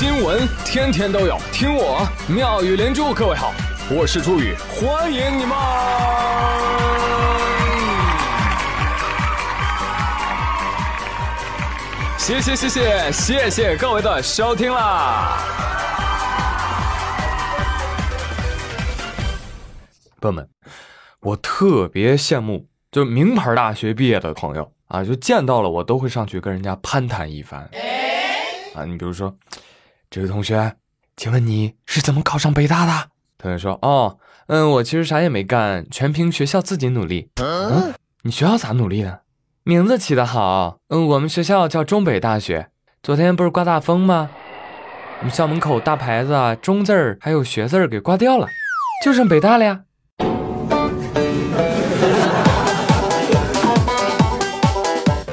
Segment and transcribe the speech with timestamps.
[0.00, 3.12] 新闻天天都有，听我妙语连珠。
[3.12, 3.52] 各位好，
[3.90, 5.54] 我是朱宇，欢迎你们！
[12.16, 15.36] 谢谢谢谢谢谢各位的收听啦！
[20.18, 20.48] 朋友们，
[21.20, 27.68] 我特别羡慕，就名牌大学毕业的朋友啊，就见到了我都会上去跟人家攀谈一番。
[28.74, 29.36] 啊，你比如说，
[30.12, 30.74] 这位同学，
[31.16, 33.10] 请问你是怎么考上北大的？
[33.38, 37.30] 同学说，哦，嗯，我其实啥也没干，全凭学校自己努力。
[37.40, 39.20] 嗯，你学校咋努力的？
[39.62, 42.70] 名字起得好，嗯，我们学校叫中北大学。
[43.04, 44.30] 昨天不是刮大风吗？
[45.20, 48.48] 我们校门口大牌子啊，中字儿还有学字儿给刮掉了，
[49.04, 49.82] 就剩北大了呀。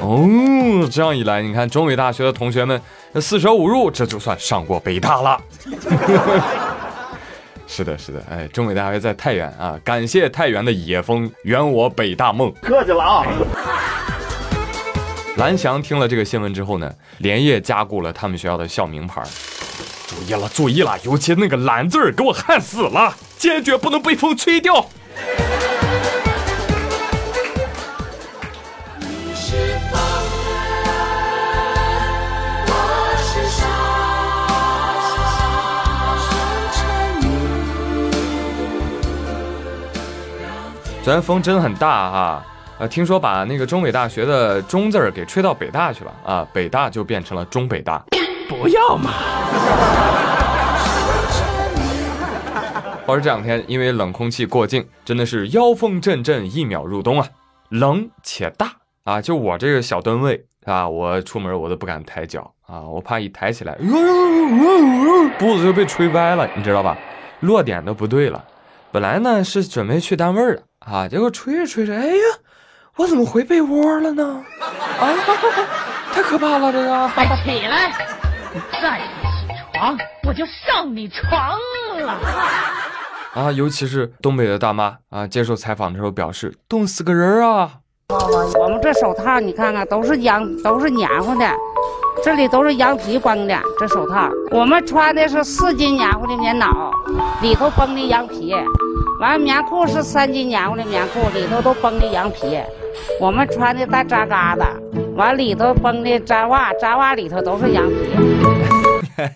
[0.09, 2.79] 哦，这样一来，你看中北大学的同学们
[3.19, 5.41] 四舍五入，这就算上过北大了。
[7.67, 12.51] 是的，是的，哎，中北大学在太原啊，感谢太原的野风，圆我北大梦。
[12.61, 13.25] 客气了啊。
[15.35, 19.21] 蓝翔听了这个新闻之后呢，连夜加固了他们学校的校名牌。
[20.07, 24.87] 注意了，注意了，尤其那个“蓝”字儿，给我焊死了，坚决不能被风吹掉。
[41.07, 42.45] 昨天风真很大哈，
[42.79, 48.03] 呃，听说把那个中北大学的“中”字儿给吹到北大去了啊，北大就变成了中北大。
[48.49, 49.11] 不要嘛！
[53.05, 57.27] 话说这两天因为冷空气过境，真的是妖风阵阵，一秒入冬啊，
[57.69, 58.73] 冷且大
[59.05, 59.21] 啊！
[59.21, 63.77] 就我这个小吨位啊，我出门我都不敢抬脚啊，我怕一抬起来，
[65.39, 66.97] 步子就被吹歪了，你知道吧？
[67.39, 68.43] 落点都不对了。
[68.91, 70.63] 本来呢是准备去单位的。
[70.89, 71.07] 啊！
[71.07, 72.23] 结果吹着吹着，哎呀，
[72.95, 74.41] 我怎么回被窝了呢？
[74.99, 75.03] 啊，
[76.13, 76.71] 太可怕了！
[76.71, 77.91] 这个，快起来！
[78.53, 79.97] 你再不起床，
[80.27, 81.59] 我就上你床
[81.99, 82.17] 了！
[83.33, 87.69] 啊，尤其是东北的大妈啊，接受采访的时候表示，冻死个人啊！
[88.57, 91.51] 我们这手套你看看，都是羊，都是黏糊的，
[92.23, 93.59] 这里都是羊皮绷的。
[93.77, 96.89] 这手套，我们穿的是四斤黏糊的棉袄，
[97.41, 98.55] 里头绷的羊皮。
[99.19, 102.59] 完，棉裤是三斤棉花的棉裤，里头都绷的羊皮。
[103.19, 104.63] 我们穿的大扎嘎的，
[105.15, 107.95] 完里头绷的扎袜，扎袜里头都是羊皮。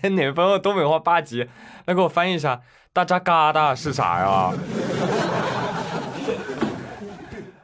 [0.10, 1.48] 哪位朋友东北话八级？
[1.86, 2.60] 来给我翻译一下，
[2.92, 4.52] 大扎嘎达是啥呀？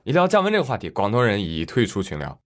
[0.03, 2.37] 一聊降温这个话题，广东人已退出群聊。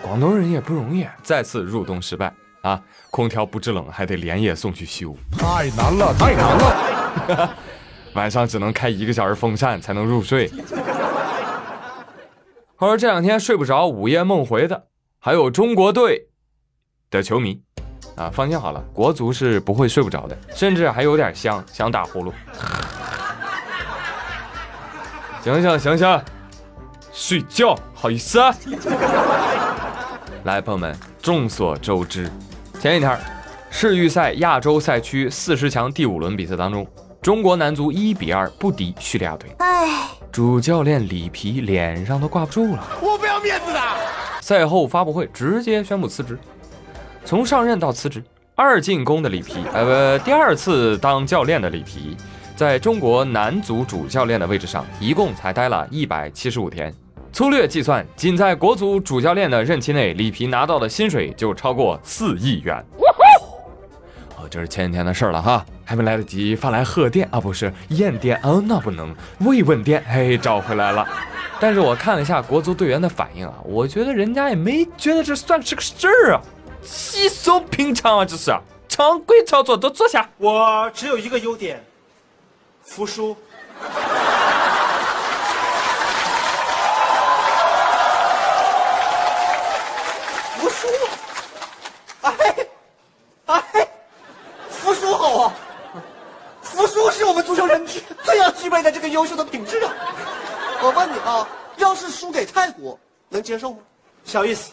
[0.00, 2.32] 广东人也不容易，再次入冬失败
[2.62, 2.80] 啊！
[3.10, 6.95] 空调不制冷，还得连夜送去修，太难了，太难了。
[8.14, 10.50] 晚上只能开一个小时风扇才能入睡。
[12.76, 14.86] 话说这两天睡不着、午夜梦回的，
[15.18, 16.28] 还有中国队
[17.10, 17.60] 的球迷
[18.16, 18.30] 啊！
[18.30, 22.32] 放心好了，国足是不会睡不着的，甚至还有点香，想打呼噜。
[25.42, 26.22] 醒醒醒醒，
[27.12, 28.40] 睡觉好意思？
[30.44, 32.30] 来，朋友们，众所周知，
[32.78, 33.18] 前几天
[33.70, 36.86] 世预赛亚洲赛区四十强第五轮比赛当中。
[37.26, 42.86] 中国男足一比二不敌叙利亚队，哎，主教练里皮脸上都挂不住了。
[43.02, 43.80] 我不要面子的。
[44.40, 46.38] 赛后发布会直接宣布辞职，
[47.24, 48.22] 从上任到辞职，
[48.54, 52.16] 二进宫的里皮，呃不，第二次当教练的里皮，
[52.54, 56.94] 在中国男足主教练的位置上，一共才待了一百七十五天。
[57.32, 62.76] 粗略计算，仅在国足主教练的任期内，里皮拿到的薪水就超过四亿元。
[64.36, 71.06] 哦这是前几天的事儿了哈，还没来得及发来贺电啊，不是验电哦，那不能慰问电，嘿，找回来了。
[71.60, 76.42] 但是我看了一下国足队员的反应啊，我觉得人家也没觉得这算是个事儿啊，
[76.82, 78.52] 稀松平常啊，这是
[78.88, 80.28] 常规操作，都坐下。
[80.38, 81.80] 我只有一个优点，
[82.82, 83.36] 服输。
[98.82, 99.94] 的这个优秀的品质啊！
[100.82, 101.48] 我问你啊，
[101.78, 103.78] 要是输给泰国，能接受吗？
[104.26, 104.72] 小意思。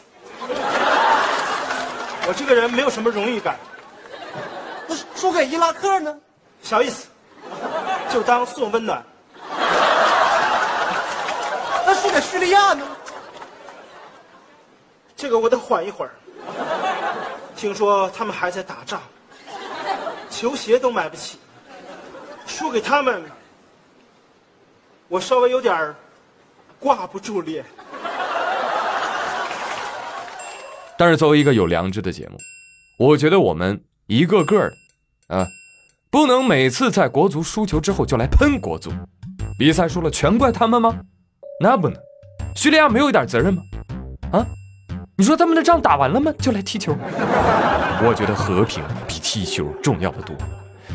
[2.28, 3.57] 我这个人没有什么荣誉感。
[4.86, 6.13] 那输给伊拉克呢？
[6.62, 7.07] 小意思，
[8.12, 9.01] 就当送温暖。
[11.86, 12.86] 那输给叙利亚呢？
[15.16, 16.12] 这个我得缓一会儿。
[17.56, 19.01] 听说他们还在打仗，
[20.30, 21.40] 球鞋都买不起，
[22.45, 23.24] 输给他们，
[25.13, 25.95] 我稍微有点儿
[26.80, 27.63] 挂不住脸。
[30.98, 32.38] 但是作为一个有良知的节目，
[32.98, 34.74] 我觉得我们一个个的
[35.27, 35.45] 啊，
[36.10, 38.92] 不能每次在国足输球之后就来喷国足。
[39.56, 40.98] 比赛输了全怪他们吗？
[41.62, 41.95] 那不能。
[42.56, 43.62] 叙利亚没有一点责任吗？
[44.31, 44.44] 啊？
[45.16, 46.33] 你说他们的仗打完了吗？
[46.39, 46.92] 就来踢球？
[48.01, 50.36] 我觉得和平比踢球重要的多。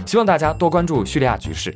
[0.05, 1.73] 希望大家多关注叙利亚局势。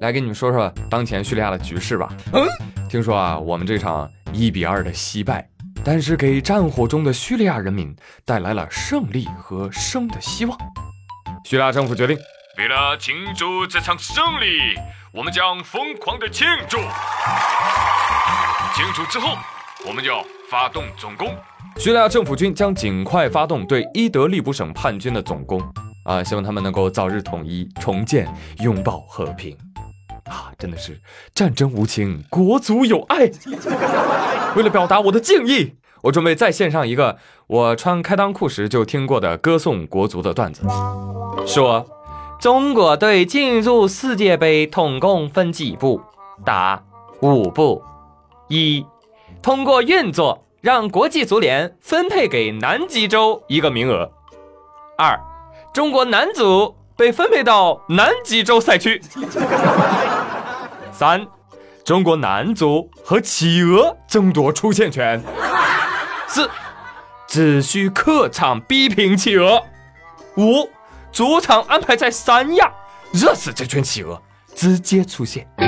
[0.00, 2.08] 来给你们说说当前叙利亚的局势吧。
[2.32, 2.46] 嗯，
[2.88, 5.46] 听说啊，我们这场一比二的惜败，
[5.84, 7.94] 但是给战火中的叙利亚人民
[8.24, 10.58] 带来了胜利和生的希望。
[11.44, 12.16] 叙利亚政府决定，
[12.56, 14.74] 为了庆祝这场胜利，
[15.12, 16.78] 我们将疯狂的庆祝。
[18.74, 19.36] 庆祝之后，
[19.86, 21.28] 我们就要发动总攻。
[21.76, 25.60] 叙利亚政府军将尽快发动对伊德利卜省叛军的总攻。
[26.06, 28.26] 啊，希望他们能够早日统一、重建、
[28.60, 29.54] 拥抱和平。
[30.30, 31.00] 啊，真的是
[31.34, 33.28] 战争无情，国足有爱。
[34.54, 37.18] 为了表达我的敬意，我准备再献上一个
[37.48, 40.62] 我穿开裆裤时就听过的歌颂国足的段子，
[41.46, 41.84] 说
[42.40, 46.00] 中国队进入世界杯统共分几步？
[46.44, 46.82] 答：
[47.20, 47.82] 五步。
[48.48, 48.86] 一，
[49.42, 54.10] 通过运作让国际足联分配给南极洲一个名额。
[54.96, 55.18] 二，
[55.74, 59.02] 中国男足被分配到南极洲赛区。
[60.92, 61.26] 三，
[61.82, 65.18] 中国男足和企鹅争夺出线权。
[66.28, 66.46] 四，
[67.26, 69.62] 只需客场逼平企鹅。
[70.36, 70.68] 五，
[71.10, 72.70] 主场安排在三亚，
[73.14, 74.20] 热死这群企鹅，
[74.54, 75.48] 直接出线。
[75.56, 75.64] 啊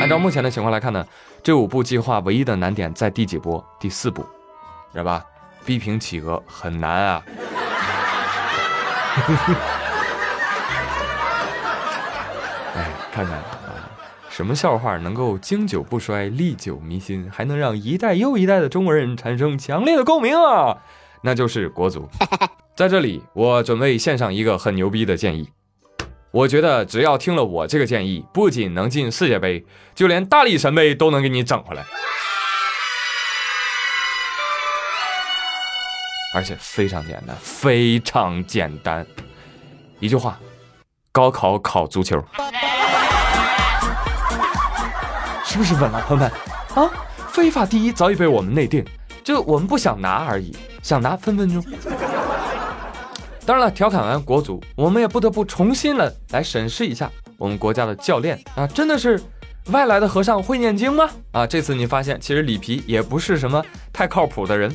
[0.00, 1.06] 按照目前的情况来看呢，
[1.40, 3.64] 这五步计划唯一的难点在第几波？
[3.78, 4.26] 第四步，
[4.90, 5.24] 知道吧？
[5.64, 7.22] 逼平企鹅很难啊。
[12.74, 13.90] 哎，看看啊，
[14.30, 20.78] 什么笑话能够经久不衰、历久弥新，还能让一代又一代的中国人产生强烈的共鸣啊？
[21.22, 22.08] 那就是国足。
[22.74, 25.50] 在这里，我准备献上一个很牛逼的建议。
[26.30, 31.84] 我觉得只要听了我这个建议，不仅能进世界杯，就连大力神杯都能给你整回来，
[36.34, 39.06] 而且非常简单，非常简单，
[40.00, 40.40] 一句话：
[41.12, 42.18] 高考考足球，
[45.44, 46.32] 是不是稳了，朋友们？
[46.74, 46.90] 啊，
[47.28, 48.82] 非法第一早已被我们内定，
[49.22, 51.62] 就我们不想拿而已，想拿分分钟。
[53.44, 59.20] 当然了，调侃完国足，我们也不得不重新的来审视一下我们国家的教练啊，真的是
[59.66, 61.10] 外来的和尚会念经吗？
[61.32, 63.62] 啊，这次你发现其实里皮也不是什么
[63.92, 64.74] 太靠谱的人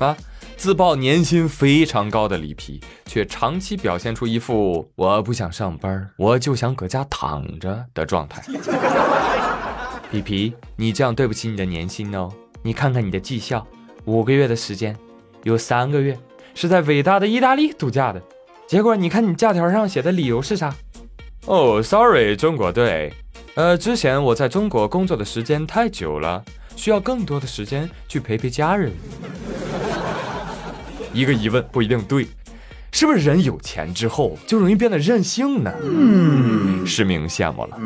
[0.00, 0.14] 啊，
[0.56, 8.42] 自曝年薪非常高的里皮，却长期表现出一副我不想上班，我就想搁家躺着的状态。
[10.10, 12.30] 里皮，你这样对不起你的年薪哦，
[12.62, 13.66] 你看看你的绩效，
[14.04, 14.96] 五个月的时间，
[15.42, 16.18] 有三个月。
[16.54, 18.22] 是在伟大的意大利度假的，
[18.68, 20.72] 结果你看你假条上写的理由是啥？
[21.46, 23.12] 哦，sorry，中国队，
[23.56, 26.44] 呃，之前我在中国工作的时间太久了，
[26.76, 28.92] 需要更多的时间去陪陪家人。
[31.14, 32.26] 一个疑问不一定对，
[32.92, 35.72] 是不是人有钱之后就容易变得任性呢？
[35.82, 37.78] 嗯，实名羡慕了。